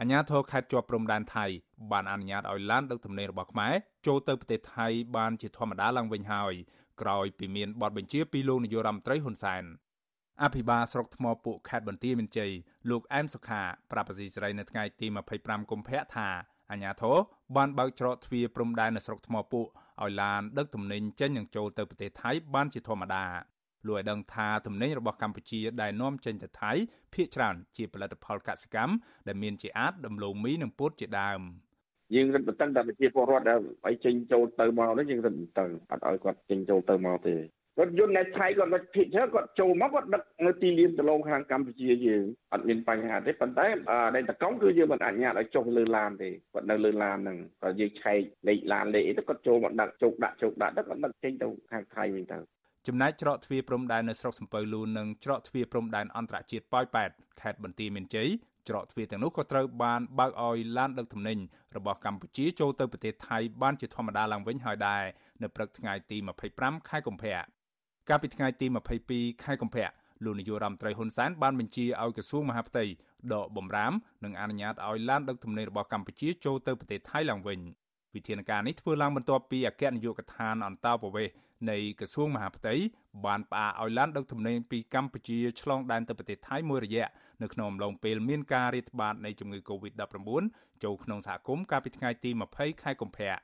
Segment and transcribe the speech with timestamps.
[0.00, 1.46] អាជ្ញាធរខេត្តជាប់ព្រំដែនថៃ
[1.92, 3.74] បានអនុញ្ញាតឲ្យឡានដឹកទំនិញរបស់ខ្មែរ
[4.06, 4.86] ចូលទៅប្រទេសថៃ
[5.16, 6.54] បានជាធម្មតាឡើងវិញហើយ
[7.00, 9.64] ក្រោយពីមានបទបញ្ជាពីលោកនាយករដ្ឋមន្ត្រីហ៊ុនសែន
[10.42, 12.52] អភិបាលស្រុកថ្មពួកខេត្តបន្ទាយមានជ័យ
[12.90, 15.06] លោកអែមសុខាប្រាប់អាស៊ីសេរីនៅថ្ងៃទី
[15.38, 16.28] 25កុម្ភៈថា
[16.70, 17.16] អាញាធរ
[17.56, 19.66] បានបើកច្រកទ្វារព្រំដែននៅស្រុកថ្មពួក
[20.02, 23.24] ឲ្យឡានដឹកទំនិញចេញនិងចូលទៅប្រទេសថៃបានជាធម្មតា
[23.86, 26.72] លោកឲ្យដឹងថាទំនិញរបស់កម្ពុជាដែលនាំចេញទៅថៃ
[27.14, 28.92] ភាគច្រើនជាផលិតផលកសិកម្ម
[29.28, 31.40] ដែលមានជាអាចដំឡូងមីនិងពោតជាដើម
[32.14, 37.36] យើងរឹតបន្តឹងតែប្រជាពលរដ្ឋដែលឲ្យចេញចូលទៅមកនេះយើងរឹតបន្តឹងអត់ឲ្យគាត់ចេញចូលទៅមកទេ
[37.78, 43.66] គាត់យន្តនៅថៃគាត់មកភិកច្រើនគាត់ចូលមកគាត់ដឹកនៅទីលានដលងខាងកម្ពុជាយើងអត់មានបញ្ហាទេប៉ុន្តែ
[44.14, 52.38] ដែលតកង់គឺយើងមិនអនុញ្ញាតឲ្យចុះលើឡានទេគាត់នៅលើឡានហ្នឹងគាត់យើងឆែកលេខឡានលេខអីទៅគាត់ចូលមកដឹកជោគដាក់ជោគដាក់ទៅគាត់ដឹកចេញទៅខាងថៃវិញទៅ
[52.90, 58.28] ចំណែកច្រកទ្វារព្រំដែននៅស្រុកសំពៅលូននិងច្រកទ្វារព្រំដែនអន្តរជាតិប៉ោយប៉ែតខេត្តបន្ទាយមានជ័យ
[58.68, 61.38] ច្រកទ្វារទាំងនោះក៏ត្រូវបានបើកឲ្យឡានដឹកទំនិញ
[61.76, 65.02] របស់កម្ពុជាចូលទៅប្រទេសថៃបានជាធម្មតាឡើងវិញហើយដែរ
[65.42, 66.16] នៅព្រឹកថ្ងៃទី
[66.52, 67.38] 25ខែកុម្ភៈ
[68.08, 68.66] កាលពីថ្ងៃទី
[69.04, 69.88] 22ខែកុម្ភៈ
[70.24, 72.84] លោកនាយករដ្ឋមន្ត្រីហ៊ុនសែនបានបញ្ជាឲ្យក្រសួងមហាផ្ទៃ
[73.34, 73.92] ដកបំរាម
[74.24, 77.60] និងអនុញ្ញាតឲ្យឡានដឹកទំនិញរបស់កម្ពុជាចូលទៅប្រទេសថៃឡើងវិញ
[78.16, 81.34] វិធានការនេះធ្វើឡើងបន្ទាប់ពីអគ្គនាយកដ្ឋានអន្តរប្រវេសន៍
[81.70, 82.74] នៃក្រសួងមហាផ្ទៃ
[83.26, 87.06] បានផ្អាកឲ្យឡានដឹកទំនិញពីកម្ពុជាឆ្លងដែនទៅប្រទេសថៃមួយរយៈ
[87.42, 90.16] នៅក្នុងអំឡុងពេលមានការរាតត្បាតនៃជំងឺ Covid-19
[90.84, 93.36] ចូលក្នុងសហគមន៍កាលពីថ្ងៃទី20ខែកុម្ភៈ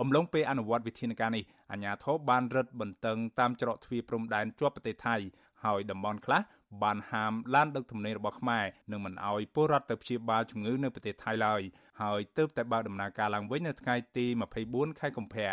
[0.00, 5.16] អំឡុងពេលអនុវត្តវិធានការនេះអាជ្ញាធរបានរឹតបន្តឹងតាមច្រកទ្វារព្រំដែនជាប់ប្រទេសថៃ
[5.64, 6.40] ហើយតំបន់ខ្លះ
[6.82, 11.60] បានហាមឡានដឹកទំនិញរបស់ខ្មែរនឹងមិនអោយពលរដ្ឋទៅព្យាបាលជំងឺនៅប្រទេសថៃឡើយ
[12.02, 14.26] ហើយទើបតែបើកដំណើរការឡើងវិញនៅថ្ងៃទី
[14.62, 15.50] 24ខែកុម្ភៈ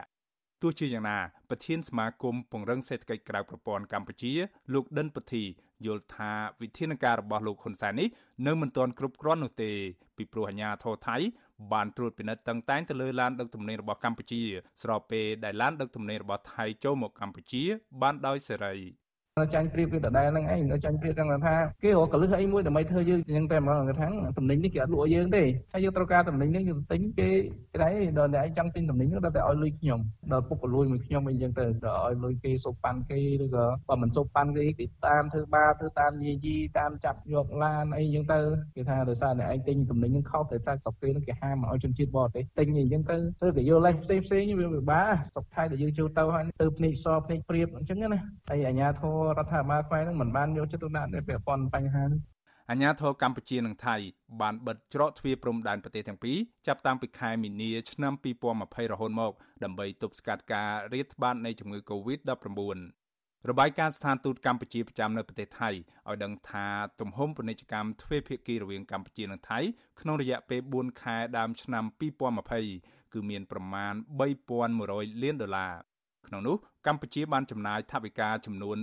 [0.62, 1.18] ទោះជាយ៉ាងណា
[1.50, 4.34] ប្រធានសមាគមពង្រឹងសេដ្ឋកិច្ចក្រៅប្រព័ន្ធកម្ពុជា
[4.74, 5.44] លោកដិនពធី
[5.86, 8.08] យល់ថាវិធានការរបស់លោកហ៊ុនសែននេះ
[8.48, 9.72] នៅមិនទាន់គ្រប់គ្រាន់នោះទេ
[10.18, 11.18] ពីព្រោះអាជ្ញាធរថៃ
[11.74, 14.42] បានត្រួតពិនិត្យតឹងតែងទៅលើឡានដឹកទំនិញរបស់កម្ពុជា
[14.84, 17.64] ស្របពេលដែលឡានដឹកទំនិញរបស់ថៃចូលមកកម្ពុជា
[18.02, 19.01] បានដោយសេរី
[19.54, 25.44] ចាញ់ព្រៀបគឺដដែលហ្នឹងឯងនៅចាញ់ព្រៀបហ្នឹងថាគេរកកលឹះអីមួយដើម្បីធ្វើយើងអញ្ចឹងតែមកគេថាតំណែងនេះគេអត់លក់យើងទេ
[25.74, 27.30] ហើយយើងត្រូវការតំណែងនេះយើងទិញគេ
[27.72, 30.00] គេដែរដល់អ្នកឯងចង់ទិញតំណែងនោះដល់តែឲ្យលុយខ្ញុំ
[30.32, 38.40] ដល់ពុកក៏លួយមួយខ្ញុំអីអញ្ចឹងទៅដល់ឲ្យលុយគេសុបប៉ាន់គេឬក៏បើមិនសុបប៉ាន់គេគេតាមធ្វើបាបធ្វើតាមយាយីតាមចាប់យកឡានអីអញ្ចឹងទៅ
[38.76, 52.20] គេថាដោយសារអ្នកឯងទិញតំណែងហ្នឹងខុសតែសាច់ស្រុកគេហ្នឹងគេហាមឲ្យជនជាតិបរទេសទិញអីអញ្ចឹងទៅឬក៏យកលេសផ្សេងផ្សេងវាពិបាកស្រុកថៃដែលយើងចូលទៅហើយទៅភ្នែកសភ្នែកព្រៀបអញ្ចឹងណាហើយអាជ្ញាធររដ្ឋាភិបាលខ្មែរនឹងមិនបានយកចិត្តទុកដាក់នៅពាក់ព័ន្ធបញ្ហានេះ
[52.70, 53.96] អាញាធរកម្ពុជានិងថៃ
[54.42, 56.38] បានបិទច្រកទ្វារព្រំដែនប្រទេសទាំងពីរ
[56.68, 58.14] ចាប់តាំងពីខែមីនាឆ្នាំ
[58.54, 59.32] 2020រហូតមក
[59.64, 62.78] ដើម្បីទប់ស្កាត់ការរាតត្បាតនៃជំងឺ Covid-19
[63.50, 66.68] របាយការណ៍ស្ថានទូតកម្ពុជាប្រចាំនៅប្រទេសថៃឲ្យដឹងថា
[67.02, 69.60] ទំហំពាណិជ្ជកម្មទ្វេភាគីរវាងកម្ពុជានិងថៃ
[70.02, 71.84] ក្នុងរយៈពេល4ខែដើមឆ្នាំ
[72.50, 73.94] 2020គឺមានប្រមាណ
[74.58, 75.91] 3100លានដុល្លារ
[76.28, 78.78] ក្នុងនោះកម្ពុជាបានចំណាយថវិកាចំនួន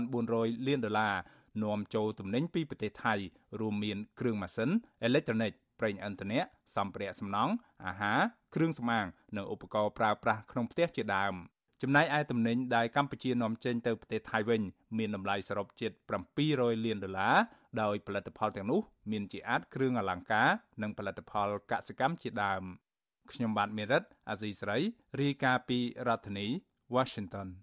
[0.00, 1.14] 2400លានដុល្លារ
[1.62, 3.14] នាំចូលទំនិញពីប្រទេសថៃ
[3.60, 4.70] រួមមានគ្រឿងម៉ាស៊ីន
[5.04, 6.40] អេឡិចត្រូនិកប្រេងឥន្ធនៈ
[6.76, 7.52] សម្ភារៈសំណង់
[7.86, 8.20] អាហារ
[8.54, 9.06] គ្រឿងសម្អាង
[9.36, 11.34] និងឧបករណ៍ប្រើប្រាស់ក្នុងផ្ទះជាដើម
[11.82, 14.62] ចំណែកឯទំនិញដែលកម្ពុជានាំចេញទៅប្រទេសថៃវិញ
[14.98, 15.92] មានតម្លៃសរុបជិត
[16.38, 17.36] 700លានដុល្លារ
[17.82, 20.48] ដោយផលិតផលទាំងនោះមានជាអាចគ្រឿងអលង្ការ
[20.82, 22.62] និងផលិតផលកសិកម្មជាដើម
[23.32, 24.78] ខ្ញុំបាទមេរិតអាស៊ីស្រី
[25.20, 25.78] រាយការណ៍ពី
[26.08, 26.46] រដ្ឋធានី
[26.88, 27.62] Washington